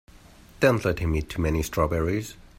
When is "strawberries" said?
1.61-2.33